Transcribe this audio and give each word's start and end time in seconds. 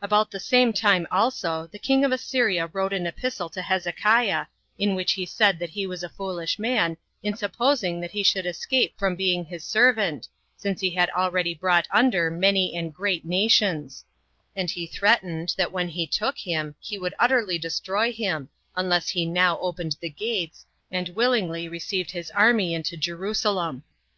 4. 0.00 0.06
About 0.06 0.30
the 0.30 0.40
same 0.40 0.72
time 0.72 1.06
also 1.10 1.68
the 1.70 1.78
king 1.78 2.02
of 2.02 2.10
Assyria 2.10 2.70
wrote 2.72 2.94
an 2.94 3.06
epistle 3.06 3.50
to 3.50 3.60
Hezekiah, 3.60 4.46
in 4.78 4.94
which 4.94 5.12
he 5.12 5.26
said 5.26 5.60
he 5.60 5.86
was 5.86 6.02
a 6.02 6.08
foolish 6.08 6.58
man, 6.58 6.96
in 7.22 7.36
supposing 7.36 8.00
that 8.00 8.12
he 8.12 8.22
should 8.22 8.46
escape 8.46 8.98
from 8.98 9.14
being 9.14 9.44
his 9.44 9.62
servant, 9.64 10.26
since 10.56 10.80
he 10.80 10.88
had 10.92 11.10
already 11.10 11.52
brought 11.52 11.86
under 11.90 12.30
many 12.30 12.74
and 12.74 12.94
great 12.94 13.26
nations; 13.26 14.06
and 14.56 14.70
he 14.70 14.86
threatened, 14.86 15.52
that 15.58 15.70
when 15.70 15.88
he 15.88 16.06
took 16.06 16.38
him, 16.38 16.74
he 16.80 16.96
would 16.98 17.12
utterly 17.18 17.58
destroy 17.58 18.10
him, 18.10 18.48
unless 18.74 19.10
he 19.10 19.26
now 19.26 19.58
opened 19.58 19.96
the 20.00 20.08
gates, 20.08 20.64
and 20.90 21.10
willingly 21.10 21.68
received 21.68 22.12
his 22.12 22.30
army 22.30 22.72
into 22.72 22.96
Jerusalem. 22.96 23.82